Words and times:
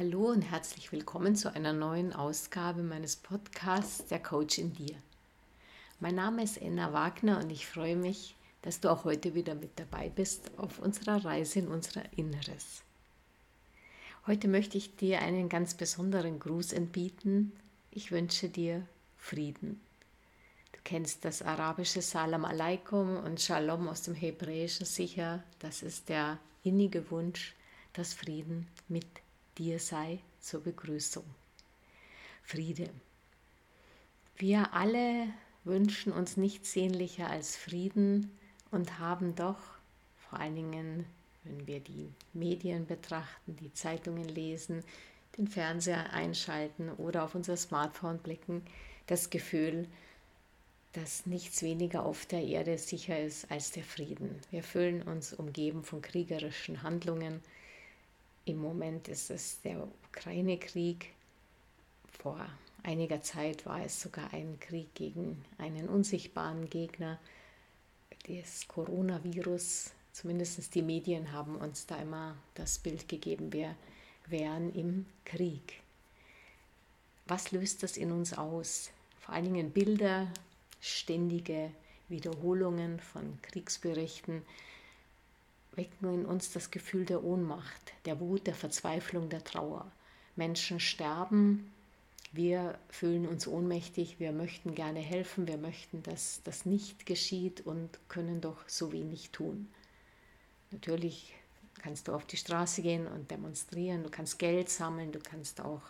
Hallo 0.00 0.30
und 0.30 0.40
herzlich 0.40 0.92
willkommen 0.92 1.36
zu 1.36 1.52
einer 1.52 1.74
neuen 1.74 2.14
Ausgabe 2.14 2.82
meines 2.82 3.16
Podcasts 3.16 4.06
Der 4.06 4.18
Coach 4.18 4.56
in 4.56 4.72
dir. 4.72 4.94
Mein 5.98 6.14
Name 6.14 6.42
ist 6.42 6.56
Enna 6.56 6.94
Wagner 6.94 7.36
und 7.36 7.50
ich 7.50 7.66
freue 7.66 7.96
mich, 7.96 8.34
dass 8.62 8.80
du 8.80 8.90
auch 8.90 9.04
heute 9.04 9.34
wieder 9.34 9.54
mit 9.54 9.78
dabei 9.78 10.08
bist 10.08 10.52
auf 10.56 10.78
unserer 10.78 11.22
Reise 11.22 11.58
in 11.58 11.68
unser 11.68 12.02
Inneres. 12.16 12.82
Heute 14.26 14.48
möchte 14.48 14.78
ich 14.78 14.96
dir 14.96 15.20
einen 15.20 15.50
ganz 15.50 15.74
besonderen 15.74 16.40
Gruß 16.40 16.72
entbieten. 16.72 17.52
Ich 17.90 18.10
wünsche 18.10 18.48
dir 18.48 18.86
Frieden. 19.18 19.82
Du 20.72 20.78
kennst 20.82 21.26
das 21.26 21.42
arabische 21.42 22.00
Salam 22.00 22.46
Aleikum 22.46 23.18
und 23.18 23.38
Shalom 23.38 23.86
aus 23.86 24.00
dem 24.00 24.14
Hebräischen 24.14 24.86
sicher. 24.86 25.42
Das 25.58 25.82
ist 25.82 26.08
der 26.08 26.38
innige 26.64 27.10
Wunsch, 27.10 27.54
dass 27.92 28.14
Frieden 28.14 28.66
mit 28.88 29.04
dir 29.04 29.29
sei 29.78 30.20
zur 30.40 30.62
Begrüßung. 30.62 31.24
Friede. 32.42 32.88
Wir 34.36 34.72
alle 34.72 35.28
wünschen 35.64 36.12
uns 36.12 36.36
nichts 36.36 36.72
sehnlicher 36.72 37.28
als 37.28 37.56
Frieden 37.56 38.30
und 38.70 38.98
haben 38.98 39.34
doch, 39.34 39.60
vor 40.16 40.40
allen 40.40 40.54
Dingen, 40.56 41.04
wenn 41.44 41.66
wir 41.66 41.80
die 41.80 42.08
Medien 42.32 42.86
betrachten, 42.86 43.56
die 43.56 43.72
Zeitungen 43.72 44.28
lesen, 44.28 44.82
den 45.36 45.46
Fernseher 45.46 46.12
einschalten 46.12 46.90
oder 46.92 47.24
auf 47.24 47.34
unser 47.34 47.56
Smartphone 47.56 48.18
blicken, 48.18 48.62
das 49.06 49.30
Gefühl, 49.30 49.86
dass 50.92 51.26
nichts 51.26 51.62
weniger 51.62 52.04
auf 52.04 52.26
der 52.26 52.42
Erde 52.42 52.78
sicher 52.78 53.20
ist 53.20 53.50
als 53.50 53.70
der 53.70 53.84
Frieden. 53.84 54.40
Wir 54.50 54.62
fühlen 54.62 55.02
uns 55.02 55.32
umgeben 55.32 55.84
von 55.84 56.02
kriegerischen 56.02 56.82
Handlungen, 56.82 57.42
im 58.50 58.58
Moment 58.58 59.08
ist 59.08 59.30
es 59.30 59.60
der 59.62 59.86
Ukraine-Krieg. 60.08 61.12
Vor 62.22 62.44
einiger 62.82 63.22
Zeit 63.22 63.64
war 63.66 63.84
es 63.84 64.00
sogar 64.00 64.32
ein 64.32 64.58
Krieg 64.60 64.94
gegen 64.94 65.44
einen 65.58 65.88
unsichtbaren 65.88 66.68
Gegner, 66.68 67.18
das 68.26 68.66
Coronavirus. 68.68 69.92
Zumindest 70.12 70.74
die 70.74 70.82
Medien 70.82 71.32
haben 71.32 71.56
uns 71.56 71.86
da 71.86 71.96
immer 71.96 72.36
das 72.54 72.78
Bild 72.78 73.08
gegeben, 73.08 73.52
wir 73.52 73.76
wären 74.26 74.74
im 74.74 75.06
Krieg. 75.24 75.80
Was 77.26 77.52
löst 77.52 77.82
das 77.82 77.96
in 77.96 78.10
uns 78.10 78.36
aus? 78.36 78.90
Vor 79.20 79.34
allen 79.34 79.44
Dingen 79.44 79.70
Bilder, 79.70 80.26
ständige 80.80 81.70
Wiederholungen 82.08 82.98
von 82.98 83.38
Kriegsberichten, 83.42 84.42
wecken 85.80 86.12
in 86.14 86.26
uns 86.26 86.52
das 86.52 86.70
Gefühl 86.70 87.06
der 87.06 87.24
Ohnmacht, 87.24 87.92
der 88.04 88.20
Wut, 88.20 88.46
der 88.46 88.54
Verzweiflung, 88.54 89.30
der 89.30 89.42
Trauer. 89.42 89.90
Menschen 90.36 90.78
sterben, 90.78 91.72
wir 92.32 92.78
fühlen 92.90 93.26
uns 93.26 93.48
ohnmächtig, 93.48 94.20
wir 94.20 94.32
möchten 94.32 94.74
gerne 94.74 95.00
helfen, 95.00 95.48
wir 95.48 95.56
möchten, 95.56 96.02
dass 96.02 96.42
das 96.44 96.66
nicht 96.66 97.06
geschieht 97.06 97.66
und 97.66 97.98
können 98.08 98.40
doch 98.40 98.68
so 98.68 98.92
wenig 98.92 99.30
tun. 99.30 99.68
Natürlich 100.70 101.34
kannst 101.82 102.08
du 102.08 102.12
auf 102.12 102.26
die 102.26 102.36
Straße 102.36 102.82
gehen 102.82 103.06
und 103.06 103.30
demonstrieren, 103.30 104.04
du 104.04 104.10
kannst 104.10 104.38
Geld 104.38 104.68
sammeln, 104.68 105.12
du 105.12 105.18
kannst 105.18 105.60
auch 105.62 105.82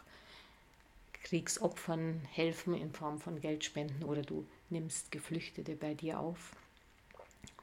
Kriegsopfern 1.25 2.23
helfen 2.31 2.75
in 2.75 2.93
Form 2.93 3.21
von 3.21 3.41
Geldspenden 3.41 4.05
oder 4.05 4.23
du 4.23 4.47
nimmst 4.71 5.11
Geflüchtete 5.11 5.75
bei 5.75 5.95
dir 5.95 6.21
auf. 6.21 6.53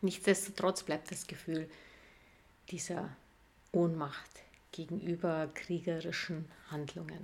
Nichtsdestotrotz 0.01 0.83
bleibt 0.83 1.09
das 1.09 1.25
Gefühl 1.25 1.67
dieser 2.69 3.09
Ohnmacht 3.71 4.29
gegenüber 4.71 5.49
kriegerischen 5.53 6.45
Handlungen. 6.69 7.23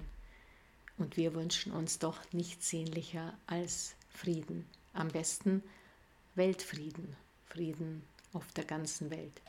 Und 0.98 1.18
wir 1.18 1.34
wünschen 1.34 1.72
uns 1.72 2.00
doch 2.00 2.20
nichts 2.32 2.70
sehnlicher 2.70 3.34
als 3.48 3.96
Frieden. 4.10 4.66
Am 4.94 5.10
besten 5.10 5.64
Weltfrieden, 6.36 7.16
Frieden 7.48 8.04
auf 8.32 8.52
der 8.54 8.64
ganzen 8.64 9.10
Welt. 9.10 9.42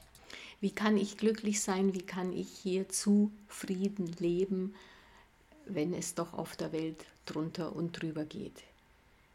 Wie 0.60 0.70
kann 0.70 0.96
ich 0.96 1.16
glücklich 1.18 1.60
sein? 1.60 1.94
Wie 1.94 2.02
kann 2.02 2.32
ich 2.32 2.48
hier 2.48 2.88
zufrieden 2.88 4.06
leben, 4.18 4.74
wenn 5.66 5.94
es 5.94 6.14
doch 6.14 6.32
auf 6.32 6.56
der 6.56 6.72
Welt 6.72 7.04
drunter 7.26 7.74
und 7.74 8.00
drüber 8.00 8.24
geht? 8.24 8.62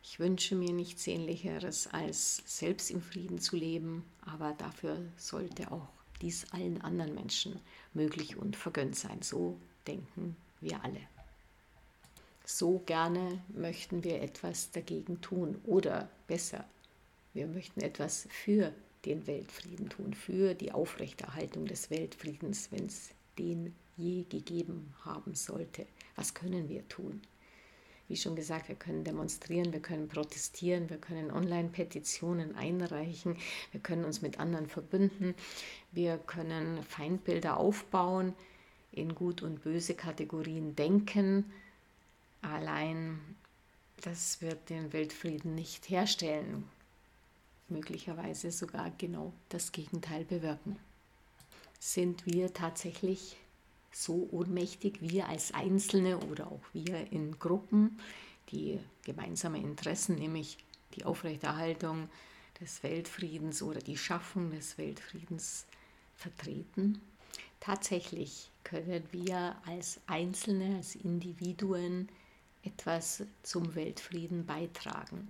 Ich 0.03 0.19
wünsche 0.19 0.56
mir 0.56 0.74
nichts 0.74 1.03
Sehnlicheres, 1.03 1.88
als 1.88 2.42
selbst 2.46 2.90
im 2.90 3.02
Frieden 3.02 3.40
zu 3.40 3.56
leben, 3.56 4.03
aber 4.22 4.53
dafür 4.58 5.00
sollte 5.18 5.72
auch 5.72 5.99
dies 6.22 6.52
allen 6.52 6.81
anderen 6.81 7.16
Menschen 7.16 7.59
möglich 7.94 8.38
und 8.38 8.56
vergönnt 8.56 8.96
sein. 8.96 9.22
So 9.22 9.57
denken 9.88 10.35
wir 10.62 10.84
alle. 10.84 11.02
So 12.46 12.80
gerne 12.85 13.41
möchten 13.50 14.03
wir 14.03 14.22
etwas 14.22 14.72
dagegen 14.72 15.22
tun 15.22 15.62
oder 15.66 16.09
besser, 16.28 16.66
wir 17.34 17.47
möchten 17.47 17.81
etwas 17.81 18.28
für 18.31 18.74
den 19.06 19.28
Weltfrieden 19.28 19.90
tun, 19.90 20.13
für 20.13 20.56
die 20.56 20.72
Aufrechterhaltung 20.72 21.66
des 21.66 21.90
Weltfriedens, 21.90 22.72
wenn 22.72 22.88
es 22.88 23.12
den 23.38 23.75
je 23.97 24.24
gegeben 24.24 24.94
haben 25.06 25.36
sollte. 25.36 25.86
Was 26.16 26.34
können 26.34 26.69
wir 26.69 26.88
tun? 26.88 27.22
Wie 28.09 28.18
schon 28.18 28.36
gesagt, 28.36 28.68
wir 28.70 28.75
können 28.75 29.03
demonstrieren, 29.03 29.72
wir 29.72 29.81
können 29.81 30.08
protestieren, 30.09 30.90
wir 30.90 30.97
können 30.97 31.30
Online-Petitionen 31.31 32.56
einreichen, 32.56 33.38
wir 33.72 33.80
können 33.80 34.03
uns 34.03 34.24
mit 34.24 34.40
anderen 34.40 34.68
verbünden, 34.68 35.36
wir 35.92 36.18
können 36.18 36.84
Feindbilder 36.84 37.58
aufbauen, 37.58 38.34
in 38.92 39.14
gut 39.14 39.44
und 39.44 39.62
böse 39.64 39.94
Kategorien 39.94 40.75
denken. 40.75 41.46
Allein 42.42 43.19
das 44.02 44.42
wird 44.42 44.72
den 44.72 44.92
Weltfrieden 44.92 45.53
nicht 45.53 45.90
herstellen, 45.92 46.64
möglicherweise 47.68 48.52
sogar 48.52 48.92
genau 48.98 49.34
das 49.50 49.72
Gegenteil 49.72 50.25
bewirken. 50.25 50.78
Sind 51.80 52.25
wir 52.25 52.53
tatsächlich 52.56 53.38
so 53.91 54.27
ohnmächtig, 54.31 55.01
wir 55.01 55.27
als 55.27 55.53
Einzelne 55.53 56.17
oder 56.17 56.47
auch 56.47 56.63
wir 56.73 57.11
in 57.11 57.38
Gruppen, 57.39 58.00
die 58.51 58.79
gemeinsame 59.03 59.59
Interessen, 59.59 60.16
nämlich 60.16 60.57
die 60.95 61.05
Aufrechterhaltung 61.05 62.09
des 62.59 62.83
Weltfriedens 62.83 63.61
oder 63.61 63.79
die 63.79 63.97
Schaffung 63.97 64.51
des 64.51 64.77
Weltfriedens 64.77 65.66
vertreten. 66.16 67.01
Tatsächlich 67.59 68.50
können 68.63 69.03
wir 69.11 69.55
als 69.66 70.00
Einzelne, 70.07 70.77
als 70.77 70.95
Individuen 70.95 72.09
etwas 72.63 73.23
zum 73.44 73.75
Weltfrieden 73.75 74.45
beitragen. 74.45 75.27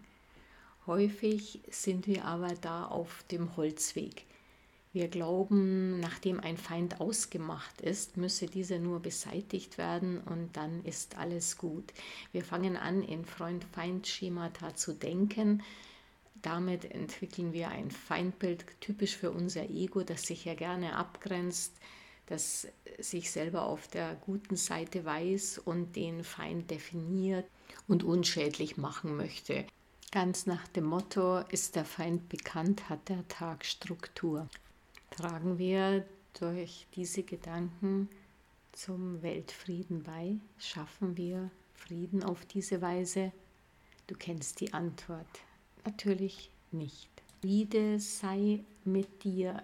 Häufig 0.87 1.61
sind 1.69 2.07
wir 2.07 2.25
aber 2.25 2.55
da 2.55 2.85
auf 2.85 3.23
dem 3.31 3.55
Holzweg. 3.55 4.25
Wir 4.91 5.07
glauben, 5.07 5.99
nachdem 5.99 6.39
ein 6.39 6.57
Feind 6.57 6.99
ausgemacht 6.99 7.79
ist, 7.81 8.17
müsse 8.17 8.47
dieser 8.47 8.79
nur 8.79 8.99
beseitigt 8.99 9.77
werden 9.77 10.19
und 10.19 10.57
dann 10.57 10.83
ist 10.83 11.15
alles 11.15 11.59
gut. 11.59 11.93
Wir 12.31 12.43
fangen 12.43 12.75
an, 12.75 13.03
in 13.03 13.23
Freund-Feind-Schemata 13.23 14.75
zu 14.75 14.93
denken. 14.93 15.61
Damit 16.41 16.85
entwickeln 16.85 17.53
wir 17.53 17.69
ein 17.69 17.91
Feindbild 17.91 18.65
typisch 18.81 19.15
für 19.15 19.29
unser 19.29 19.69
Ego, 19.69 20.01
das 20.01 20.23
sich 20.23 20.45
ja 20.45 20.55
gerne 20.55 20.95
abgrenzt, 20.95 21.75
das 22.25 22.67
sich 22.97 23.29
selber 23.29 23.67
auf 23.67 23.87
der 23.89 24.15
guten 24.15 24.55
Seite 24.55 25.05
weiß 25.05 25.59
und 25.59 25.95
den 25.95 26.23
Feind 26.23 26.71
definiert 26.71 27.45
und 27.87 28.03
unschädlich 28.03 28.77
machen 28.77 29.15
möchte. 29.15 29.67
Ganz 30.11 30.47
nach 30.47 30.67
dem 30.69 30.85
Motto, 30.85 31.41
ist 31.49 31.75
der 31.75 31.85
Feind 31.85 32.27
bekannt, 32.27 32.89
hat 32.89 33.07
der 33.09 33.27
Tag 33.27 33.65
Struktur 33.65 34.47
tragen 35.19 35.57
wir 35.57 36.05
durch 36.39 36.87
diese 36.95 37.23
Gedanken 37.23 38.07
zum 38.71 39.21
Weltfrieden 39.21 40.01
bei? 40.01 40.37
Schaffen 40.57 41.17
wir 41.17 41.51
Frieden 41.73 42.23
auf 42.23 42.45
diese 42.45 42.81
Weise? 42.81 43.33
Du 44.07 44.15
kennst 44.15 44.61
die 44.61 44.73
Antwort. 44.73 45.27
Natürlich 45.83 46.49
nicht. 46.71 47.09
Friede 47.41 47.99
sei 47.99 48.63
mit 48.85 49.25
dir. 49.25 49.61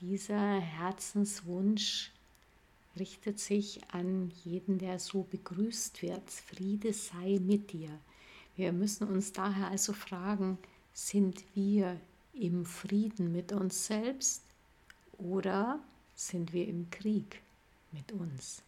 Dieser 0.00 0.60
Herzenswunsch 0.60 2.12
richtet 2.96 3.40
sich 3.40 3.80
an 3.92 4.30
jeden, 4.44 4.78
der 4.78 5.00
so 5.00 5.22
begrüßt 5.24 6.00
wird. 6.00 6.30
Friede 6.30 6.92
sei 6.92 7.40
mit 7.40 7.72
dir. 7.72 7.90
Wir 8.54 8.72
müssen 8.72 9.08
uns 9.08 9.32
daher 9.32 9.66
also 9.66 9.92
fragen, 9.92 10.58
sind 10.92 11.42
wir 11.56 12.00
im 12.34 12.64
Frieden 12.64 13.32
mit 13.32 13.50
uns 13.50 13.86
selbst 13.86 14.44
oder 15.22 15.78
sind 16.14 16.52
wir 16.52 16.66
im 16.66 16.90
Krieg 16.90 17.42
mit 17.92 18.12
uns? 18.12 18.62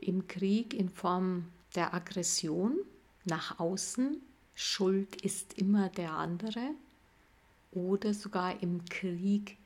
Im 0.00 0.26
Krieg 0.28 0.74
in 0.74 0.88
Form 0.88 1.48
der 1.74 1.94
Aggression 1.94 2.78
nach 3.24 3.58
außen, 3.58 4.20
Schuld 4.54 5.22
ist 5.22 5.54
immer 5.58 5.88
der 5.88 6.12
andere, 6.12 6.74
oder 7.72 8.14
sogar 8.14 8.62
im 8.62 8.84
Krieg, 8.86 9.56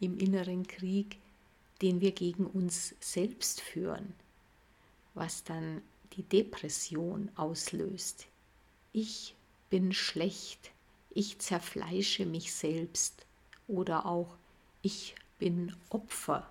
im 0.00 0.18
inneren 0.18 0.66
Krieg, 0.66 1.18
den 1.82 2.00
wir 2.00 2.12
gegen 2.12 2.46
uns 2.46 2.94
selbst 3.00 3.60
führen, 3.60 4.14
was 5.14 5.44
dann 5.44 5.82
die 6.14 6.22
Depression 6.22 7.30
auslöst. 7.36 8.26
Ich 8.92 9.34
bin 9.70 9.92
schlecht, 9.92 10.70
ich 11.10 11.38
zerfleische 11.38 12.26
mich 12.26 12.52
selbst 12.52 13.26
oder 13.68 14.06
auch 14.06 14.28
ich 14.86 15.16
bin 15.40 15.74
Opfer. 15.90 16.48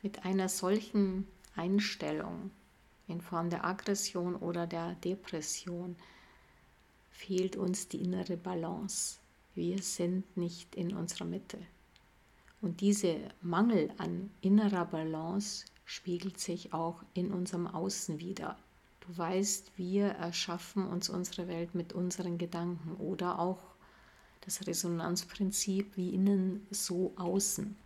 Mit 0.00 0.24
einer 0.24 0.48
solchen 0.48 1.26
Einstellung 1.56 2.50
in 3.06 3.20
Form 3.20 3.50
der 3.50 3.66
Aggression 3.66 4.34
oder 4.34 4.66
der 4.66 4.94
Depression 4.94 5.94
fehlt 7.10 7.54
uns 7.54 7.88
die 7.88 8.02
innere 8.02 8.38
Balance. 8.38 9.18
Wir 9.54 9.82
sind 9.82 10.38
nicht 10.38 10.74
in 10.74 10.96
unserer 10.96 11.26
Mitte. 11.26 11.58
Und 12.62 12.80
dieser 12.80 13.16
Mangel 13.42 13.92
an 13.98 14.30
innerer 14.40 14.86
Balance 14.86 15.66
spiegelt 15.84 16.40
sich 16.40 16.72
auch 16.72 17.02
in 17.12 17.30
unserem 17.30 17.66
Außen 17.66 18.20
wieder. 18.20 18.56
Du 19.00 19.18
weißt, 19.18 19.72
wir 19.76 20.06
erschaffen 20.12 20.86
uns 20.88 21.10
unsere 21.10 21.46
Welt 21.46 21.74
mit 21.74 21.92
unseren 21.92 22.38
Gedanken 22.38 22.96
oder 22.96 23.38
auch 23.38 23.75
das 24.46 24.66
Resonanzprinzip 24.66 25.96
wie 25.96 26.14
innen 26.14 26.66
so 26.70 27.12
außen. 27.16 27.76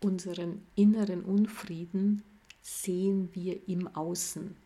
Unseren 0.00 0.66
inneren 0.74 1.22
Unfrieden 1.22 2.22
sehen 2.62 3.28
wir 3.34 3.68
im 3.68 3.86
Außen. 3.94 4.56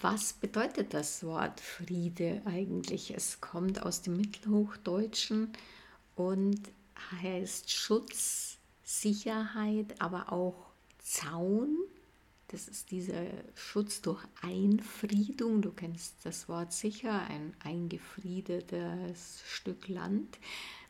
Was 0.00 0.32
bedeutet 0.32 0.94
das 0.94 1.22
Wort 1.22 1.60
Friede 1.60 2.40
eigentlich? 2.46 3.12
Es 3.14 3.40
kommt 3.42 3.82
aus 3.82 4.00
dem 4.00 4.16
Mittelhochdeutschen 4.16 5.52
und 6.16 6.60
heißt 7.22 7.70
Schutz, 7.70 8.56
Sicherheit, 8.82 10.00
aber 10.00 10.32
auch 10.32 10.70
Zaun. 10.98 11.76
Das 12.50 12.66
ist 12.66 12.90
dieser 12.90 13.26
Schutz 13.54 14.00
durch 14.00 14.24
Einfriedung. 14.42 15.62
Du 15.62 15.70
kennst 15.70 16.16
das 16.24 16.48
Wort 16.48 16.72
sicher, 16.72 17.22
ein 17.28 17.54
eingefriedetes 17.62 19.40
Stück 19.46 19.86
Land. 19.86 20.36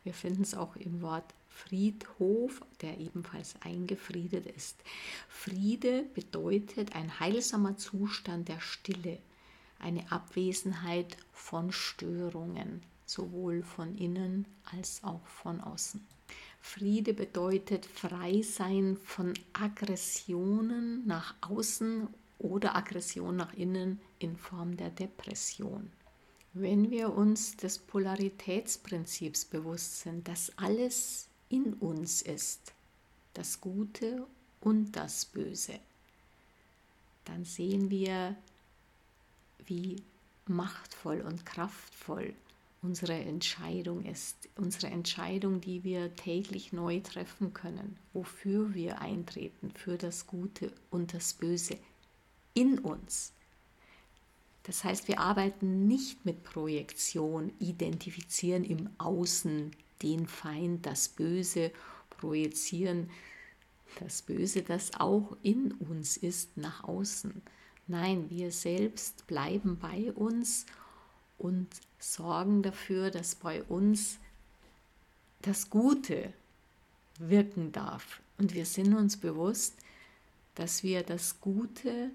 Wir 0.02 0.14
finden 0.14 0.40
es 0.40 0.54
auch 0.54 0.74
im 0.76 1.02
Wort 1.02 1.34
Friedhof, 1.48 2.62
der 2.80 2.96
ebenfalls 2.98 3.56
eingefriedet 3.60 4.46
ist. 4.46 4.82
Friede 5.28 6.04
bedeutet 6.14 6.96
ein 6.96 7.20
heilsamer 7.20 7.76
Zustand 7.76 8.48
der 8.48 8.60
Stille, 8.60 9.18
eine 9.78 10.10
Abwesenheit 10.10 11.18
von 11.30 11.72
Störungen, 11.72 12.80
sowohl 13.04 13.62
von 13.62 13.98
innen 13.98 14.46
als 14.64 15.04
auch 15.04 15.26
von 15.26 15.60
außen. 15.60 16.06
Friede 16.60 17.14
bedeutet 17.14 17.86
frei 17.86 18.42
sein 18.42 18.96
von 19.04 19.34
Aggressionen 19.52 21.06
nach 21.06 21.34
außen 21.40 22.08
oder 22.38 22.76
Aggression 22.76 23.36
nach 23.36 23.52
innen 23.54 24.00
in 24.18 24.36
Form 24.36 24.76
der 24.76 24.90
Depression. 24.90 25.90
Wenn 26.52 26.90
wir 26.90 27.12
uns 27.14 27.56
des 27.56 27.78
Polaritätsprinzips 27.78 29.44
bewusst 29.44 30.00
sind, 30.00 30.26
dass 30.26 30.52
alles 30.56 31.28
in 31.48 31.74
uns 31.74 32.22
ist, 32.22 32.72
das 33.34 33.60
Gute 33.60 34.26
und 34.60 34.92
das 34.92 35.24
Böse, 35.26 35.78
dann 37.24 37.44
sehen 37.44 37.90
wir, 37.90 38.36
wie 39.66 40.02
machtvoll 40.46 41.20
und 41.20 41.46
kraftvoll 41.46 42.34
unsere 42.82 43.14
Entscheidung 43.14 44.04
ist, 44.04 44.48
unsere 44.56 44.88
Entscheidung, 44.88 45.60
die 45.60 45.84
wir 45.84 46.14
täglich 46.16 46.72
neu 46.72 47.00
treffen 47.00 47.52
können, 47.52 47.98
wofür 48.12 48.74
wir 48.74 49.00
eintreten, 49.00 49.70
für 49.72 49.98
das 49.98 50.26
Gute 50.26 50.72
und 50.90 51.12
das 51.12 51.34
Böse 51.34 51.76
in 52.54 52.78
uns. 52.78 53.32
Das 54.62 54.84
heißt, 54.84 55.08
wir 55.08 55.20
arbeiten 55.20 55.86
nicht 55.86 56.24
mit 56.24 56.42
Projektion, 56.42 57.52
identifizieren 57.58 58.64
im 58.64 58.90
Außen 58.98 59.72
den 60.02 60.26
Feind, 60.26 60.86
das 60.86 61.08
Böse, 61.08 61.72
projizieren 62.10 63.10
das 63.98 64.22
Böse, 64.22 64.62
das 64.62 64.92
auch 65.00 65.36
in 65.42 65.72
uns 65.72 66.16
ist, 66.16 66.56
nach 66.56 66.84
außen. 66.84 67.42
Nein, 67.86 68.30
wir 68.30 68.52
selbst 68.52 69.26
bleiben 69.26 69.78
bei 69.80 70.12
uns 70.12 70.66
und 71.38 71.68
sorgen 72.00 72.62
dafür, 72.62 73.10
dass 73.10 73.36
bei 73.36 73.62
uns 73.62 74.18
das 75.42 75.70
Gute 75.70 76.32
wirken 77.18 77.70
darf. 77.70 78.20
Und 78.38 78.54
wir 78.54 78.66
sind 78.66 78.94
uns 78.94 79.16
bewusst, 79.16 79.74
dass 80.54 80.82
wir 80.82 81.02
das 81.02 81.40
Gute 81.40 82.10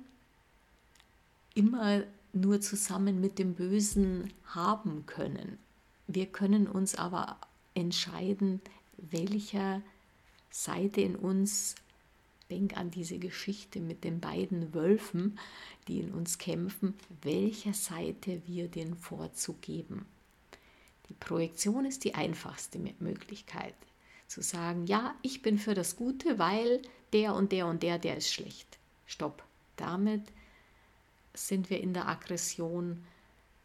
immer 1.54 2.04
nur 2.34 2.60
zusammen 2.60 3.22
mit 3.22 3.40
dem 3.40 3.54
Bösen 3.54 4.34
haben 4.48 5.06
können. 5.06 5.58
Wir 6.08 6.26
können 6.26 6.68
uns 6.68 6.96
aber 6.96 7.38
entscheiden, 7.74 8.62
welcher 8.98 9.82
Seite 10.52 11.02
in 11.02 11.16
uns, 11.16 11.76
denk 12.50 12.78
an 12.78 12.92
diese 12.92 13.18
Geschichte 13.18 13.80
mit 13.80 14.04
den 14.04 14.20
beiden 14.20 14.74
Wölfen, 14.74 15.40
die 15.88 16.00
in 16.00 16.12
uns 16.12 16.38
kämpfen, 16.38 16.94
welcher 17.22 17.74
Seite 17.74 18.42
wir 18.46 18.68
den 18.68 18.96
Vorzug 18.96 19.62
geben. 19.62 20.06
Die 21.10 21.14
Projektion 21.14 21.86
ist 21.86 22.04
die 22.04 22.16
einfachste 22.16 22.80
Möglichkeit, 23.00 23.76
zu 24.28 24.42
sagen, 24.42 24.88
ja, 24.88 25.16
ich 25.22 25.42
bin 25.42 25.60
für 25.60 25.74
das 25.74 25.96
Gute, 25.96 26.40
weil 26.40 26.82
der 27.14 27.36
und 27.36 27.52
der 27.52 27.68
und 27.68 27.84
der, 27.84 28.00
der 28.00 28.18
ist 28.18 28.34
schlecht. 28.34 28.80
Stopp. 29.06 29.44
Damit 29.76 30.24
sind 31.34 31.70
wir 31.70 31.80
in 31.82 31.94
der 31.94 32.08
Aggression. 32.08 33.04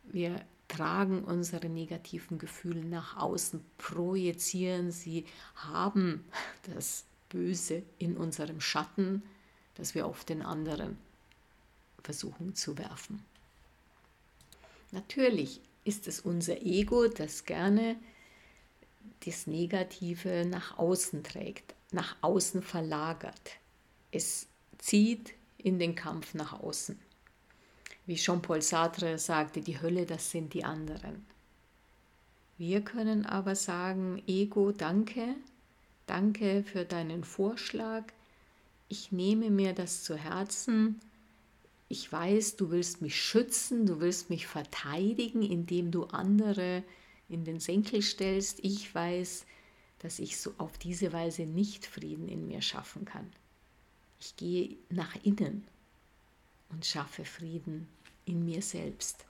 Wir 0.04 0.44
tragen 0.68 1.24
unsere 1.24 1.68
negativen 1.68 2.38
Gefühle 2.38 2.84
nach 2.84 3.16
außen, 3.16 3.64
projizieren 3.78 4.92
sie, 4.92 5.24
haben 5.54 6.24
das 6.74 7.04
Böse 7.30 7.82
in 7.98 8.16
unserem 8.16 8.60
Schatten, 8.60 9.22
das 9.76 9.94
wir 9.94 10.06
auf 10.06 10.24
den 10.24 10.42
anderen 10.42 10.98
versuchen 12.02 12.54
zu 12.54 12.76
werfen. 12.76 13.24
Natürlich 14.92 15.60
ist 15.84 16.06
es 16.08 16.20
unser 16.20 16.60
Ego, 16.62 17.08
das 17.08 17.44
gerne 17.44 17.96
das 19.24 19.46
Negative 19.46 20.44
nach 20.46 20.78
außen 20.78 21.22
trägt, 21.22 21.74
nach 21.92 22.16
außen 22.20 22.62
verlagert. 22.62 23.52
Es 24.10 24.46
zieht 24.78 25.34
in 25.58 25.78
den 25.78 25.94
Kampf 25.94 26.34
nach 26.34 26.60
außen. 26.60 26.98
Wie 28.06 28.16
Jean-Paul 28.16 28.62
Sartre 28.62 29.18
sagte, 29.18 29.60
die 29.60 29.80
Hölle, 29.80 30.06
das 30.06 30.30
sind 30.30 30.54
die 30.54 30.64
anderen. 30.64 31.24
Wir 32.58 32.82
können 32.82 33.24
aber 33.24 33.54
sagen, 33.54 34.22
Ego, 34.26 34.72
danke, 34.72 35.36
danke 36.10 36.64
für 36.64 36.84
deinen 36.84 37.22
Vorschlag. 37.22 38.02
Ich 38.88 39.12
nehme 39.12 39.48
mir 39.48 39.74
das 39.74 40.02
zu 40.02 40.16
Herzen. 40.16 41.00
Ich 41.88 42.10
weiß, 42.10 42.56
du 42.56 42.70
willst 42.70 43.00
mich 43.00 43.14
schützen, 43.22 43.86
du 43.86 44.00
willst 44.00 44.28
mich 44.28 44.48
verteidigen, 44.48 45.42
indem 45.42 45.92
du 45.92 46.06
andere 46.06 46.82
in 47.28 47.44
den 47.44 47.60
Senkel 47.60 48.02
stellst. 48.02 48.58
Ich 48.64 48.92
weiß, 48.92 49.46
dass 50.00 50.18
ich 50.18 50.40
so 50.40 50.52
auf 50.58 50.78
diese 50.78 51.12
Weise 51.12 51.42
nicht 51.42 51.86
Frieden 51.86 52.28
in 52.28 52.48
mir 52.48 52.60
schaffen 52.60 53.04
kann. 53.04 53.32
Ich 54.18 54.34
gehe 54.34 54.76
nach 54.88 55.14
innen 55.22 55.64
und 56.70 56.84
schaffe 56.84 57.24
Frieden 57.24 57.86
in 58.24 58.44
mir 58.44 58.62
selbst. 58.62 59.24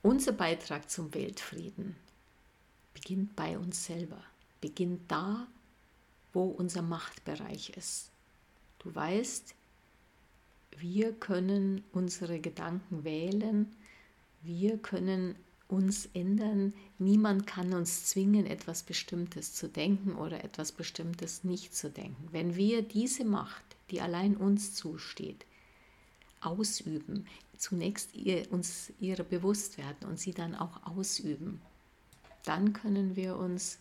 Unser 0.00 0.32
Beitrag 0.32 0.90
zum 0.90 1.12
Weltfrieden 1.12 1.96
beginnt 2.94 3.36
bei 3.36 3.58
uns 3.58 3.84
selber, 3.84 4.22
beginnt 4.64 5.02
da, 5.12 5.46
wo 6.32 6.44
unser 6.44 6.80
Machtbereich 6.80 7.76
ist. 7.76 8.08
Du 8.78 8.94
weißt, 8.94 9.54
wir 10.78 11.12
können 11.12 11.84
unsere 11.92 12.40
Gedanken 12.40 13.04
wählen, 13.04 13.70
wir 14.42 14.78
können 14.78 15.34
uns 15.68 16.08
ändern. 16.14 16.72
Niemand 16.98 17.46
kann 17.46 17.74
uns 17.74 18.06
zwingen, 18.06 18.46
etwas 18.46 18.84
Bestimmtes 18.84 19.52
zu 19.52 19.68
denken 19.68 20.14
oder 20.14 20.42
etwas 20.42 20.72
Bestimmtes 20.72 21.44
nicht 21.44 21.76
zu 21.76 21.90
denken. 21.90 22.28
Wenn 22.32 22.56
wir 22.56 22.80
diese 22.80 23.26
Macht, 23.26 23.64
die 23.90 24.00
allein 24.00 24.34
uns 24.34 24.74
zusteht, 24.74 25.44
ausüben, 26.40 27.26
zunächst 27.58 28.14
ihr, 28.14 28.50
uns 28.50 28.94
ihrer 28.98 29.24
bewusst 29.24 29.76
werden 29.76 30.08
und 30.08 30.18
sie 30.18 30.32
dann 30.32 30.54
auch 30.54 30.86
ausüben, 30.86 31.60
dann 32.46 32.72
können 32.72 33.14
wir 33.14 33.36
uns 33.36 33.78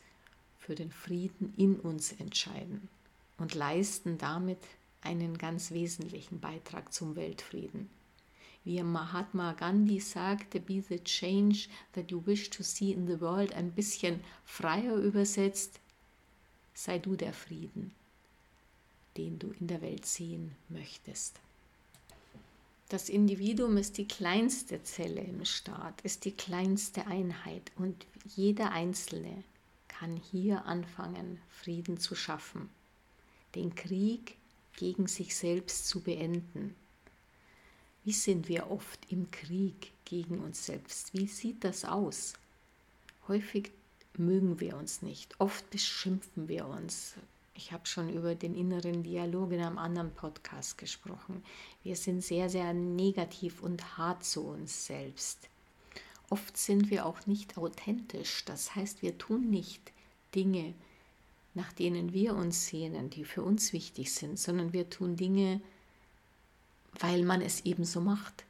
für 0.65 0.75
den 0.75 0.91
Frieden 0.91 1.53
in 1.57 1.75
uns 1.75 2.13
entscheiden 2.13 2.87
und 3.37 3.53
leisten 3.53 4.17
damit 4.17 4.59
einen 5.01 5.37
ganz 5.37 5.71
wesentlichen 5.71 6.39
Beitrag 6.39 6.93
zum 6.93 7.15
Weltfrieden. 7.15 7.89
Wie 8.63 8.81
Mahatma 8.81 9.51
Gandhi 9.53 9.99
sagte, 9.99 10.61
be 10.61 10.81
the 10.87 11.03
change 11.03 11.67
that 11.91 12.11
you 12.11 12.25
wish 12.25 12.49
to 12.49 12.63
see 12.63 12.93
in 12.93 13.07
the 13.07 13.19
world, 13.19 13.53
ein 13.53 13.71
bisschen 13.71 14.21
freier 14.45 14.95
übersetzt, 14.95 15.81
sei 16.73 16.97
du 16.97 17.17
der 17.17 17.33
Frieden, 17.33 17.91
den 19.17 19.37
du 19.39 19.53
in 19.59 19.67
der 19.67 19.81
Welt 19.81 20.05
sehen 20.05 20.55
möchtest. 20.69 21.41
Das 22.87 23.09
Individuum 23.09 23.75
ist 23.75 23.97
die 23.97 24.07
kleinste 24.07 24.81
Zelle 24.83 25.21
im 25.21 25.43
Staat, 25.43 25.99
ist 26.01 26.23
die 26.23 26.31
kleinste 26.31 27.05
Einheit 27.07 27.71
und 27.75 28.05
jeder 28.35 28.71
Einzelne 28.71 29.43
kann 30.03 30.17
hier 30.17 30.65
anfangen, 30.65 31.39
Frieden 31.47 31.97
zu 31.97 32.13
schaffen, 32.13 32.69
den 33.55 33.73
Krieg 33.73 34.35
gegen 34.75 35.07
sich 35.07 35.33
selbst 35.33 35.87
zu 35.87 36.01
beenden. 36.01 36.75
Wie 38.03 38.11
sind 38.11 38.49
wir 38.49 38.69
oft 38.69 38.99
im 39.09 39.31
Krieg 39.31 39.93
gegen 40.03 40.39
uns 40.39 40.65
selbst? 40.65 41.13
Wie 41.13 41.27
sieht 41.27 41.63
das 41.63 41.85
aus? 41.85 42.33
Häufig 43.29 43.71
mögen 44.17 44.59
wir 44.59 44.75
uns 44.75 45.01
nicht, 45.03 45.39
oft 45.39 45.69
beschimpfen 45.69 46.49
wir 46.49 46.67
uns, 46.67 47.13
ich 47.55 47.71
habe 47.71 47.85
schon 47.85 48.11
über 48.11 48.35
den 48.35 48.55
inneren 48.55 49.03
Dialog 49.03 49.53
in 49.53 49.61
einem 49.61 49.77
anderen 49.77 50.13
Podcast 50.13 50.77
gesprochen. 50.77 51.45
Wir 51.83 51.95
sind 51.95 52.21
sehr, 52.21 52.49
sehr 52.49 52.73
negativ 52.73 53.63
und 53.63 53.97
hart 53.97 54.25
zu 54.25 54.41
uns 54.41 54.85
selbst. 54.85 55.47
Oft 56.29 56.57
sind 56.57 56.89
wir 56.89 57.05
auch 57.05 57.25
nicht 57.25 57.57
authentisch. 57.57 58.43
Das 58.43 58.75
heißt, 58.75 59.01
wir 59.01 59.17
tun 59.17 59.49
nicht 59.49 59.92
Dinge, 60.35 60.73
nach 61.53 61.71
denen 61.73 62.13
wir 62.13 62.35
uns 62.35 62.67
sehnen, 62.67 63.09
die 63.09 63.25
für 63.25 63.43
uns 63.43 63.73
wichtig 63.73 64.13
sind, 64.13 64.39
sondern 64.39 64.73
wir 64.73 64.89
tun 64.89 65.15
Dinge, 65.15 65.61
weil 66.99 67.23
man 67.23 67.41
es 67.41 67.65
eben 67.65 67.85
so 67.85 68.01
macht. 68.01 68.43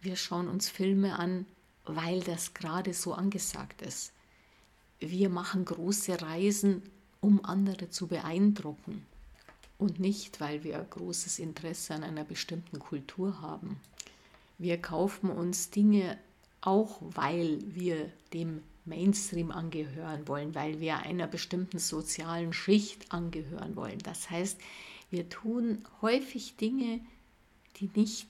Wir 0.00 0.16
schauen 0.16 0.48
uns 0.48 0.68
Filme 0.68 1.18
an, 1.18 1.46
weil 1.84 2.20
das 2.20 2.54
gerade 2.54 2.94
so 2.94 3.12
angesagt 3.14 3.82
ist. 3.82 4.12
Wir 4.98 5.28
machen 5.28 5.64
große 5.64 6.20
Reisen, 6.20 6.82
um 7.20 7.44
andere 7.44 7.90
zu 7.90 8.06
beeindrucken 8.06 9.06
und 9.80 9.98
nicht, 9.98 10.40
weil 10.40 10.62
wir 10.62 10.78
großes 10.78 11.38
Interesse 11.38 11.94
an 11.94 12.04
einer 12.04 12.24
bestimmten 12.24 12.78
Kultur 12.78 13.40
haben. 13.40 13.80
Wir 14.58 14.80
kaufen 14.80 15.30
uns 15.30 15.70
Dinge 15.70 16.18
auch, 16.60 17.00
weil 17.00 17.58
wir 17.66 18.10
dem 18.34 18.62
Mainstream 18.84 19.50
angehören 19.50 20.26
wollen, 20.26 20.54
weil 20.54 20.80
wir 20.80 20.98
einer 20.98 21.26
bestimmten 21.26 21.78
sozialen 21.78 22.52
Schicht 22.52 23.12
angehören 23.12 23.76
wollen. 23.76 23.98
Das 23.98 24.30
heißt, 24.30 24.58
wir 25.10 25.28
tun 25.28 25.84
häufig 26.02 26.56
Dinge, 26.56 27.00
die 27.76 27.90
nicht 27.94 28.28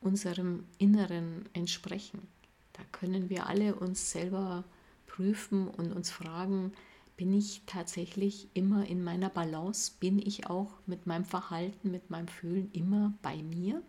unserem 0.00 0.64
Inneren 0.78 1.48
entsprechen. 1.52 2.26
Da 2.72 2.82
können 2.92 3.30
wir 3.30 3.46
alle 3.46 3.74
uns 3.74 4.10
selber 4.10 4.64
prüfen 5.06 5.68
und 5.68 5.92
uns 5.92 6.10
fragen, 6.10 6.72
bin 7.16 7.34
ich 7.34 7.60
tatsächlich 7.66 8.48
immer 8.54 8.86
in 8.86 9.04
meiner 9.04 9.28
Balance? 9.28 9.92
Bin 10.00 10.18
ich 10.18 10.46
auch 10.46 10.72
mit 10.86 11.06
meinem 11.06 11.26
Verhalten, 11.26 11.90
mit 11.90 12.08
meinem 12.08 12.28
Fühlen 12.28 12.70
immer 12.72 13.12
bei 13.20 13.36
mir? 13.42 13.82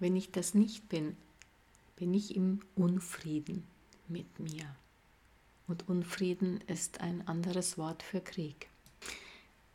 Wenn 0.00 0.16
ich 0.16 0.32
das 0.32 0.54
nicht 0.54 0.88
bin, 0.88 1.16
bin 1.94 2.12
ich 2.12 2.34
im 2.34 2.60
Unfrieden 2.74 3.62
mit 4.08 4.40
mir. 4.40 4.64
Und 5.66 5.88
Unfrieden 5.88 6.60
ist 6.66 7.00
ein 7.00 7.26
anderes 7.26 7.78
Wort 7.78 8.02
für 8.02 8.20
Krieg. 8.20 8.68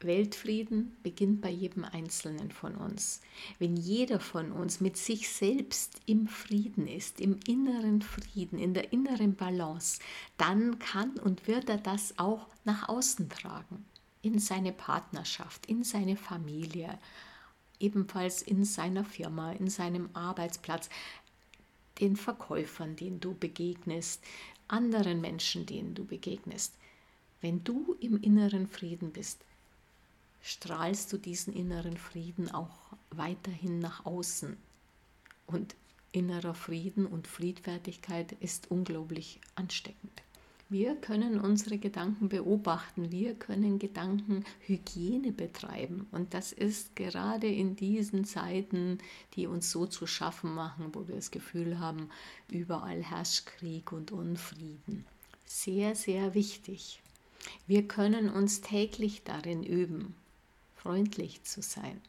Weltfrieden 0.01 0.95
beginnt 1.03 1.41
bei 1.41 1.49
jedem 1.49 1.83
Einzelnen 1.83 2.51
von 2.51 2.75
uns. 2.75 3.21
Wenn 3.57 3.75
jeder 3.75 4.19
von 4.19 4.51
uns 4.51 4.79
mit 4.79 4.95
sich 4.95 5.29
selbst 5.29 5.99
im 6.05 6.27
Frieden 6.27 6.87
ist, 6.87 7.19
im 7.19 7.39
inneren 7.47 8.01
Frieden, 8.01 8.59
in 8.59 8.73
der 8.73 8.93
inneren 8.93 9.35
Balance, 9.35 9.99
dann 10.37 10.79
kann 10.79 11.17
und 11.19 11.47
wird 11.47 11.69
er 11.69 11.77
das 11.77 12.17
auch 12.17 12.47
nach 12.63 12.87
außen 12.87 13.29
tragen. 13.29 13.85
In 14.21 14.39
seine 14.39 14.71
Partnerschaft, 14.71 15.65
in 15.65 15.83
seine 15.83 16.15
Familie, 16.15 16.97
ebenfalls 17.79 18.41
in 18.41 18.63
seiner 18.63 19.03
Firma, 19.03 19.51
in 19.53 19.69
seinem 19.69 20.09
Arbeitsplatz, 20.13 20.89
den 21.99 22.15
Verkäufern, 22.15 22.95
denen 22.95 23.19
du 23.19 23.33
begegnest, 23.33 24.23
anderen 24.69 25.21
Menschen, 25.21 25.65
denen 25.65 25.95
du 25.95 26.05
begegnest. 26.05 26.73
Wenn 27.41 27.63
du 27.63 27.95
im 27.99 28.21
inneren 28.21 28.67
Frieden 28.67 29.11
bist, 29.11 29.39
strahlst 30.41 31.11
du 31.11 31.17
diesen 31.17 31.53
inneren 31.53 31.97
Frieden 31.97 32.49
auch 32.51 32.93
weiterhin 33.11 33.79
nach 33.79 34.05
außen. 34.05 34.57
Und 35.47 35.75
innerer 36.11 36.53
Frieden 36.53 37.05
und 37.05 37.27
Friedfertigkeit 37.27 38.33
ist 38.39 38.71
unglaublich 38.71 39.39
ansteckend. 39.55 40.21
Wir 40.71 40.95
können 40.95 41.39
unsere 41.39 41.79
Gedanken 41.79 42.29
beobachten, 42.29 43.11
wir 43.11 43.33
können 43.33 43.79
Gedankenhygiene 43.79 45.31
betreiben. 45.31 46.05
Und 46.11 46.35
das 46.35 46.51
ist 46.51 46.95
gerade 46.95 47.47
in 47.47 47.75
diesen 47.75 48.23
Zeiten, 48.23 48.99
die 49.33 49.47
uns 49.47 49.71
so 49.71 49.87
zu 49.87 50.05
schaffen 50.05 50.53
machen, 50.53 50.93
wo 50.93 51.07
wir 51.07 51.15
das 51.15 51.31
Gefühl 51.31 51.79
haben, 51.79 52.11
überall 52.51 53.01
herrscht 53.01 53.47
Krieg 53.47 53.91
und 53.91 54.11
Unfrieden. 54.11 55.05
Sehr, 55.43 55.95
sehr 55.95 56.35
wichtig. 56.35 57.01
Wir 57.65 57.87
können 57.87 58.29
uns 58.29 58.61
täglich 58.61 59.23
darin 59.23 59.63
üben, 59.63 60.13
freundlich 60.75 61.41
zu 61.41 61.63
sein. 61.63 61.99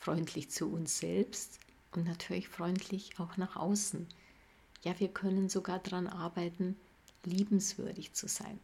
Freundlich 0.00 0.50
zu 0.50 0.66
uns 0.72 0.98
selbst 0.98 1.60
und 1.92 2.04
natürlich 2.04 2.48
freundlich 2.48 3.20
auch 3.20 3.36
nach 3.36 3.54
außen. 3.54 4.08
Ja, 4.82 4.98
wir 4.98 5.08
können 5.08 5.48
sogar 5.48 5.78
daran 5.78 6.08
arbeiten, 6.08 6.76
liebenswürdig 7.26 8.14
zu 8.14 8.28
sein. 8.28 8.58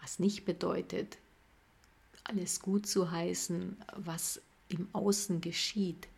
Was 0.00 0.18
nicht 0.18 0.44
bedeutet, 0.44 1.18
alles 2.24 2.60
gut 2.60 2.86
zu 2.86 3.10
heißen, 3.10 3.76
was 3.96 4.40
im 4.68 4.88
Außen 4.92 5.40
geschieht. 5.40 6.08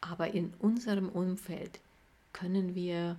Aber 0.00 0.32
in 0.34 0.52
unserem 0.58 1.08
Umfeld 1.08 1.80
können 2.32 2.74
wir 2.74 3.16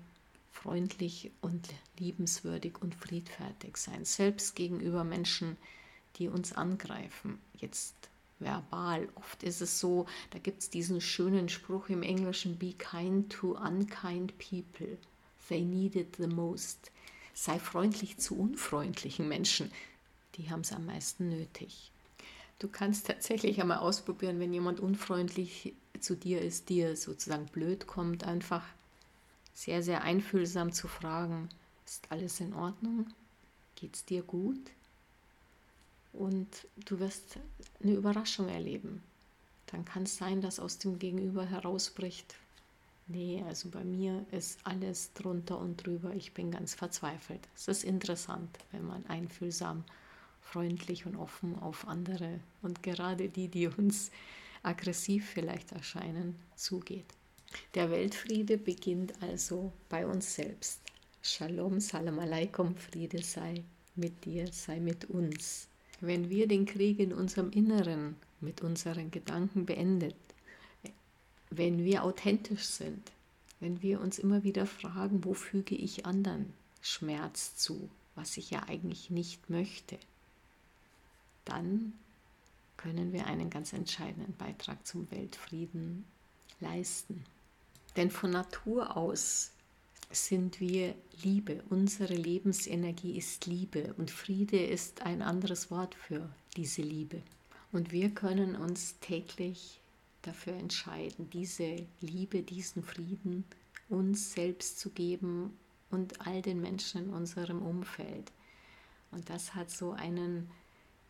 freundlich 0.52 1.32
und 1.42 1.70
liebenswürdig 1.98 2.82
und 2.82 2.96
friedfertig 2.96 3.78
sein, 3.78 4.06
selbst 4.06 4.56
gegenüber 4.56 5.04
Menschen, 5.04 5.58
die 6.18 6.28
uns 6.28 6.54
angreifen. 6.54 7.40
Jetzt 7.58 7.96
verbal. 8.40 9.10
Oft 9.16 9.44
ist 9.44 9.62
es 9.62 9.80
so, 9.80 10.06
da 10.32 10.40
gibt 10.40 10.62
es 10.62 10.70
diesen 10.70 11.02
schönen 11.02 11.50
Spruch 11.50 11.90
im 11.90 12.04
Englischen, 12.04 12.58
be 12.58 12.74
kind 12.74 13.32
to 13.32 13.58
unkind 13.58 14.34
people. 14.38 14.98
They 15.50 15.62
need 15.62 15.96
it 15.96 16.16
the 16.18 16.28
most. 16.28 16.92
Sei 17.40 17.60
freundlich 17.60 18.18
zu 18.18 18.38
unfreundlichen 18.38 19.28
Menschen. 19.28 19.72
Die 20.36 20.50
haben 20.50 20.62
es 20.62 20.74
am 20.74 20.86
meisten 20.86 21.30
nötig. 21.30 21.92
Du 22.60 22.68
kannst 22.68 23.08
tatsächlich 23.08 23.62
einmal 23.62 23.78
ausprobieren, 23.78 24.40
wenn 24.40 24.54
jemand 24.54 24.80
unfreundlich 24.80 25.74
zu 26.00 26.16
dir 26.16 26.42
ist, 26.42 26.68
dir 26.68 26.98
sozusagen 26.98 27.46
blöd 27.46 27.88
kommt, 27.88 28.26
einfach 28.26 28.66
sehr, 29.54 29.84
sehr 29.84 30.02
einfühlsam 30.02 30.74
zu 30.74 30.88
fragen, 30.88 31.50
ist 31.86 32.12
alles 32.12 32.40
in 32.42 32.54
Ordnung? 32.54 33.08
Geht 33.76 33.96
es 33.96 34.06
dir 34.06 34.22
gut? 34.22 34.60
und 36.14 36.68
du 36.86 37.00
wirst 37.00 37.38
eine 37.82 37.94
Überraschung 37.94 38.50
erleben. 38.50 39.02
Dann 39.68 39.86
kann 39.86 40.04
es 40.04 40.18
sein, 40.18 40.42
dass 40.42 40.60
aus 40.60 40.80
dem 40.80 41.00
Gegenüber 41.00 41.46
herausbricht, 41.46 42.36
nee, 43.10 43.44
also 43.48 43.70
bei 43.70 43.84
mir 43.84 44.26
ist 44.32 44.60
alles 44.64 45.14
drunter 45.14 45.60
und 45.60 45.86
drüber, 45.86 46.14
ich 46.16 46.34
bin 46.34 46.52
ganz 46.52 46.74
verzweifelt. 46.74 47.48
Es 47.56 47.68
ist 47.68 47.84
interessant, 47.84 48.58
wenn 48.72 48.86
man 48.86 49.06
einfühlsam, 49.08 49.84
freundlich 50.42 51.06
und 51.06 51.16
offen 51.16 51.58
auf 51.60 51.88
andere 51.88 52.40
und 52.62 52.82
gerade 52.82 53.30
die, 53.30 53.50
die 53.50 53.68
uns 53.68 54.12
aggressiv 54.64 55.30
vielleicht 55.30 55.72
erscheinen, 55.72 56.36
zugeht. 56.56 57.06
Der 57.74 57.90
Weltfriede 57.90 58.58
beginnt 58.58 59.14
also 59.22 59.72
bei 59.90 60.06
uns 60.06 60.36
selbst. 60.36 60.82
Shalom, 61.22 61.80
Salam 61.80 62.20
Aleikum, 62.20 62.76
Friede 62.76 63.22
sei 63.24 63.64
mit 63.96 64.26
dir, 64.26 64.48
sei 64.52 64.80
mit 64.80 65.10
uns. 65.10 65.68
Wenn 66.00 66.30
wir 66.30 66.48
den 66.48 66.66
Krieg 66.66 67.00
in 67.00 67.12
unserem 67.12 67.52
Inneren 67.52 68.16
mit 68.40 68.62
unseren 68.62 69.12
Gedanken 69.12 69.66
beendet, 69.66 70.16
wenn 71.50 71.84
wir 71.84 72.04
authentisch 72.04 72.66
sind, 72.66 73.12
wenn 73.60 73.82
wir 73.82 74.00
uns 74.00 74.20
immer 74.20 74.44
wieder 74.44 74.66
fragen, 74.66 75.24
wo 75.24 75.34
füge 75.34 75.76
ich 75.76 76.06
anderen 76.06 76.54
Schmerz 76.82 77.56
zu, 77.56 77.90
was 78.16 78.38
ich 78.38 78.52
ja 78.52 78.64
eigentlich 78.68 79.10
nicht 79.10 79.50
möchte, 79.50 79.98
dann 81.46 81.94
können 82.78 83.12
wir 83.12 83.26
einen 83.26 83.50
ganz 83.50 83.74
entscheidenden 83.74 84.34
Beitrag 84.38 84.86
zum 84.88 85.10
Weltfrieden 85.12 86.06
leisten. 86.62 87.26
Denn 87.96 88.12
von 88.12 88.32
Natur 88.32 88.96
aus 88.96 89.52
sind 90.12 90.60
wir 90.60 90.96
Liebe. 91.22 91.62
Unsere 91.70 92.14
Lebensenergie 92.14 93.18
ist 93.18 93.46
Liebe 93.46 93.94
und 93.98 94.12
Friede 94.12 94.64
ist 94.64 95.02
ein 95.02 95.22
anderes 95.22 95.70
Wort 95.70 95.96
für 95.96 96.30
diese 96.56 96.82
Liebe. 96.82 97.22
Und 97.72 97.92
wir 97.92 98.10
können 98.10 98.56
uns 98.56 98.96
täglich 99.02 99.80
dafür 100.22 100.54
entscheiden, 100.54 101.30
diese 101.30 101.86
Liebe, 102.02 102.44
diesen 102.44 102.84
Frieden 102.84 103.46
uns 103.90 104.34
selbst 104.34 104.80
zu 104.80 104.90
geben 104.92 105.58
und 105.90 106.28
all 106.28 106.42
den 106.42 106.62
Menschen 106.62 107.06
in 107.06 107.14
unserem 107.14 107.62
Umfeld. 107.62 108.32
Und 109.12 109.30
das 109.30 109.56
hat 109.56 109.72
so 109.72 109.92
einen 109.92 110.50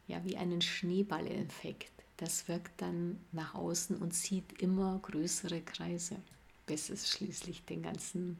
ja 0.09 0.23
wie 0.25 0.35
einen 0.35 0.61
Schneeballeffekt. 0.61 1.91
Das 2.17 2.49
wirkt 2.49 2.81
dann 2.81 3.17
nach 3.31 3.53
außen 3.53 3.95
und 3.95 4.11
zieht 4.11 4.61
immer 4.61 4.99
größere 5.01 5.61
Kreise, 5.61 6.17
bis 6.65 6.89
es 6.89 7.09
schließlich 7.09 7.63
den 7.63 7.83
ganzen 7.83 8.37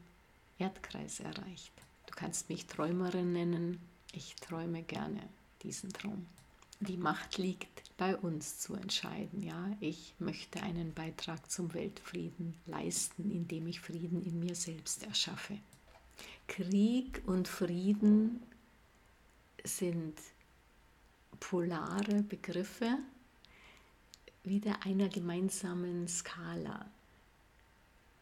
Erdkreis 0.57 1.21
erreicht. 1.21 1.71
Du 2.07 2.13
kannst 2.15 2.49
mich 2.49 2.65
Träumerin 2.65 3.31
nennen, 3.31 3.79
ich 4.11 4.35
träume 4.35 4.83
gerne 4.83 5.21
diesen 5.61 5.93
Traum. 5.93 6.25
Die 6.81 6.97
Macht 6.97 7.37
liegt 7.37 7.88
bei 7.99 8.15
uns 8.15 8.57
zu 8.59 8.75
entscheiden. 8.75 9.43
Ja, 9.43 9.75
ich 9.81 10.15
möchte 10.19 10.63
einen 10.63 10.93
Beitrag 10.93 11.51
zum 11.51 11.73
Weltfrieden 11.73 12.55
leisten, 12.65 13.29
indem 13.29 13.67
ich 13.67 13.81
Frieden 13.81 14.25
in 14.25 14.39
mir 14.39 14.55
selbst 14.55 15.03
erschaffe. 15.03 15.59
Krieg 16.47 17.21
und 17.25 17.49
Frieden 17.49 18.41
sind 19.65 20.17
polare 21.41 22.23
Begriffe 22.23 22.97
wieder 24.43 24.85
einer 24.85 25.09
gemeinsamen 25.09 26.07
Skala. 26.07 26.89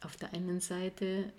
Auf 0.01 0.15
der 0.15 0.33
einen 0.33 0.59
Seite 0.59 1.31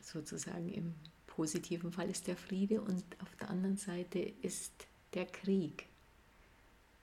sozusagen 0.00 0.70
im 0.70 0.94
positiven 1.26 1.92
Fall 1.92 2.08
ist 2.08 2.28
der 2.28 2.36
Friede 2.38 2.80
und 2.80 3.04
auf 3.20 3.36
der 3.36 3.50
anderen 3.50 3.76
Seite 3.76 4.20
ist 4.40 4.72
der 5.12 5.26
Krieg. 5.26 5.86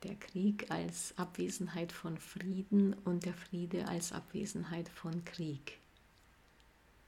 Der 0.03 0.15
Krieg 0.15 0.69
als 0.69 1.13
Abwesenheit 1.17 1.91
von 1.91 2.17
Frieden 2.17 2.93
und 3.05 3.25
der 3.25 3.33
Friede 3.33 3.87
als 3.87 4.11
Abwesenheit 4.11 4.89
von 4.89 5.23
Krieg. 5.25 5.77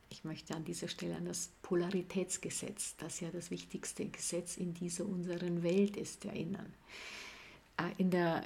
Ich 0.10 0.24
möchte 0.24 0.56
an 0.56 0.64
dieser 0.64 0.88
Stelle 0.88 1.16
an 1.16 1.26
das 1.26 1.50
Polaritätsgesetz, 1.64 2.96
das 2.98 3.20
ja 3.20 3.32
das 3.32 3.50
wichtigste 3.50 4.06
Gesetz 4.06 4.58
in 4.58 4.76
dieser 4.76 5.06
unseren 5.06 5.64
Welt 5.64 5.98
ist, 5.98 6.24
erinnern. 6.26 6.72
Äh, 7.78 7.90
in 7.98 8.12
der 8.12 8.44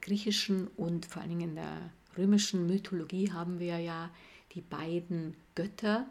griechischen 0.00 0.68
und 0.76 1.06
vor 1.06 1.22
allen 1.22 1.30
Dingen 1.30 1.50
in 1.50 1.54
der 1.56 1.90
römischen 2.16 2.68
Mythologie 2.68 3.32
haben 3.32 3.58
wir 3.58 3.78
ja 3.80 4.10
die 4.54 4.60
beiden 4.60 5.34
Götter, 5.56 6.06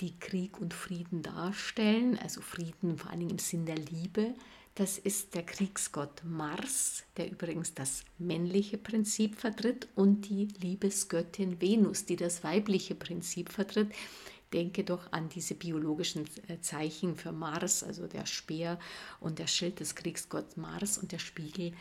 die 0.00 0.16
Krieg 0.20 0.60
und 0.60 0.72
Frieden 0.72 1.22
darstellen, 1.22 2.16
also 2.18 2.40
Frieden 2.40 2.96
vor 2.96 3.10
allen 3.10 3.20
Dingen 3.20 3.32
im 3.32 3.38
Sinn 3.38 3.66
der 3.66 3.76
Liebe. 3.78 4.34
Das 4.78 4.96
ist 4.96 5.34
der 5.34 5.42
Kriegsgott 5.42 6.22
Mars, 6.22 7.02
der 7.16 7.28
übrigens 7.28 7.74
das 7.74 8.04
männliche 8.16 8.78
Prinzip 8.78 9.34
vertritt, 9.34 9.88
und 9.96 10.28
die 10.28 10.46
Liebesgöttin 10.60 11.60
Venus, 11.60 12.04
die 12.04 12.14
das 12.14 12.44
weibliche 12.44 12.94
Prinzip 12.94 13.50
vertritt. 13.50 13.92
Denke 14.52 14.84
doch 14.84 15.10
an 15.10 15.30
diese 15.30 15.56
biologischen 15.56 16.28
äh, 16.46 16.60
Zeichen 16.60 17.16
für 17.16 17.32
Mars, 17.32 17.82
also 17.82 18.06
der 18.06 18.24
Speer 18.26 18.78
und 19.18 19.40
der 19.40 19.48
Schild 19.48 19.80
des 19.80 19.96
Kriegsgotts 19.96 20.56
Mars 20.56 20.96
und 20.96 21.10
der 21.10 21.18
Spiegel 21.18 21.72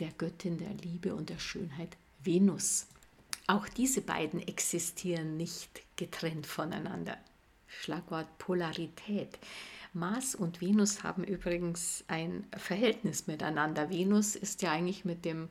der 0.00 0.10
Göttin 0.10 0.58
der 0.58 0.74
Liebe 0.74 1.14
und 1.14 1.30
der 1.30 1.38
Schönheit 1.38 1.96
Venus. 2.24 2.88
Auch 3.46 3.68
diese 3.68 4.00
beiden 4.00 4.40
existieren 4.40 5.36
nicht 5.36 5.82
getrennt 5.94 6.48
voneinander. 6.48 7.16
Schlagwort 7.68 8.38
Polarität. 8.38 9.38
Mars 9.92 10.34
und 10.34 10.60
Venus 10.60 11.02
haben 11.02 11.24
übrigens 11.24 12.04
ein 12.06 12.46
Verhältnis 12.56 13.26
miteinander. 13.26 13.90
Venus 13.90 14.36
ist 14.36 14.62
ja 14.62 14.72
eigentlich 14.72 15.04
mit 15.04 15.24
dem 15.24 15.48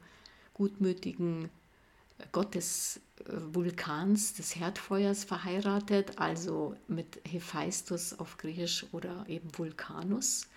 gutmütigen 0.54 1.50
Gott 2.32 2.56
des 2.56 3.02
Vulkans, 3.26 4.34
des 4.34 4.56
Herdfeuers 4.56 5.24
verheiratet, 5.24 6.18
also 6.18 6.76
mit 6.88 7.20
Hephaistos 7.30 8.18
auf 8.18 8.38
Griechisch 8.38 8.86
oder 8.92 9.26
eben 9.28 9.50
Vulkanus, 9.58 10.48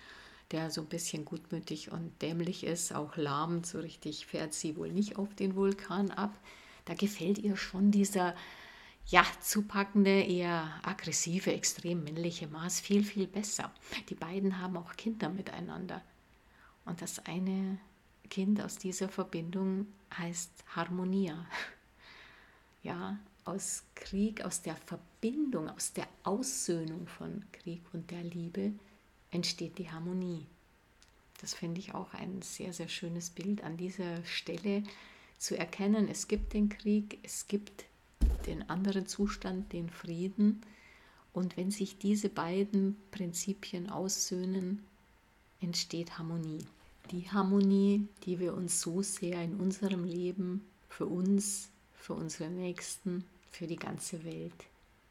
der 0.51 0.69
so 0.71 0.81
ein 0.81 0.87
bisschen 0.87 1.25
gutmütig 1.25 1.91
und 1.91 2.21
dämlich 2.21 2.63
ist, 2.63 2.93
auch 2.93 3.17
lahm, 3.17 3.63
so 3.63 3.79
richtig 3.79 4.25
fährt 4.25 4.53
sie 4.53 4.77
wohl 4.77 4.91
nicht 4.91 5.17
auf 5.17 5.33
den 5.35 5.55
Vulkan 5.55 6.11
ab. 6.11 6.37
Da 6.85 6.93
gefällt 6.93 7.37
ihr 7.37 7.55
schon 7.57 7.91
dieser 7.91 8.35
ja, 9.07 9.25
zupackende, 9.41 10.21
eher 10.21 10.79
aggressive, 10.83 11.53
extrem 11.53 12.03
männliche 12.03 12.47
Mars 12.47 12.79
viel, 12.79 13.03
viel 13.03 13.27
besser. 13.27 13.71
Die 14.09 14.15
beiden 14.15 14.59
haben 14.59 14.77
auch 14.77 14.95
Kinder 14.95 15.29
miteinander. 15.29 16.01
Und 16.85 17.01
das 17.01 17.19
eine 17.25 17.77
Kind 18.29 18.61
aus 18.61 18.77
dieser 18.77 19.09
Verbindung 19.09 19.87
heißt 20.17 20.51
Harmonia. 20.75 21.45
Ja, 22.81 23.17
aus 23.45 23.83
Krieg, 23.95 24.43
aus 24.43 24.61
der 24.61 24.75
Verbindung, 24.75 25.69
aus 25.69 25.93
der 25.93 26.07
Aussöhnung 26.23 27.07
von 27.07 27.45
Krieg 27.53 27.81
und 27.93 28.11
der 28.11 28.23
Liebe 28.23 28.73
entsteht 29.31 29.77
die 29.77 29.89
Harmonie. 29.89 30.45
Das 31.41 31.53
finde 31.53 31.79
ich 31.79 31.93
auch 31.93 32.13
ein 32.13 32.41
sehr, 32.41 32.73
sehr 32.73 32.87
schönes 32.87 33.29
Bild 33.29 33.63
an 33.63 33.77
dieser 33.77 34.23
Stelle 34.25 34.83
zu 35.37 35.57
erkennen, 35.57 36.07
es 36.07 36.27
gibt 36.27 36.53
den 36.53 36.69
Krieg, 36.69 37.19
es 37.23 37.47
gibt 37.47 37.85
den 38.47 38.69
anderen 38.69 39.07
Zustand, 39.07 39.73
den 39.73 39.89
Frieden. 39.89 40.61
Und 41.33 41.57
wenn 41.57 41.71
sich 41.71 41.97
diese 41.97 42.29
beiden 42.29 42.95
Prinzipien 43.11 43.89
aussöhnen, 43.89 44.83
entsteht 45.61 46.17
Harmonie. 46.17 46.65
Die 47.11 47.29
Harmonie, 47.29 48.07
die 48.25 48.39
wir 48.39 48.53
uns 48.53 48.81
so 48.81 49.01
sehr 49.01 49.43
in 49.43 49.55
unserem 49.55 50.03
Leben 50.03 50.63
für 50.89 51.05
uns, 51.05 51.69
für 51.95 52.13
unsere 52.13 52.49
Nächsten, 52.49 53.23
für 53.51 53.67
die 53.67 53.77
ganze 53.77 54.23
Welt 54.23 54.65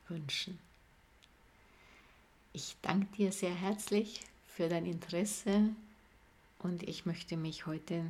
wünschen. 0.09 0.59
Ich 2.53 2.77
danke 2.83 3.17
dir 3.17 3.33
sehr 3.33 3.55
herzlich 3.55 4.21
für 4.47 4.69
dein 4.69 4.85
Interesse 4.85 5.71
und 6.59 6.83
ich 6.83 7.07
möchte 7.07 7.37
mich 7.37 7.67
heute 7.67 8.05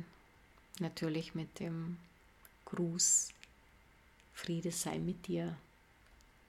natürlich 0.79 1.33
mit 1.33 1.59
dem 1.59 1.97
Gruß, 2.65 3.29
Friede 4.33 4.71
sei 4.71 4.99
mit 4.99 5.27
dir, 5.27 5.55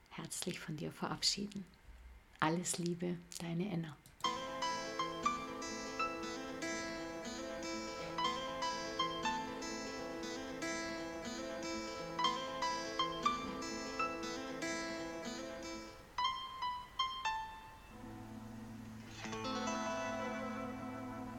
herzlich 0.09 0.59
von 0.59 0.75
dir 0.75 0.91
verabschieden. 0.91 1.65
Alles 2.39 2.77
Liebe, 2.77 3.17
deine 3.39 3.71
Enna. 3.71 3.95